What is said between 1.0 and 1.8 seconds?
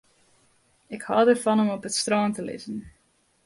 hâld derfan om